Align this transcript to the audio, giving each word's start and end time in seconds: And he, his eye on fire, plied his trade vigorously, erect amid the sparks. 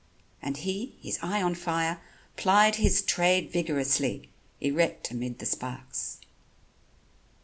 And 0.41 0.57
he, 0.57 0.95
his 0.99 1.19
eye 1.21 1.43
on 1.43 1.53
fire, 1.53 1.99
plied 2.35 2.77
his 2.77 3.03
trade 3.03 3.51
vigorously, 3.51 4.29
erect 4.59 5.11
amid 5.11 5.37
the 5.37 5.45
sparks. 5.45 6.17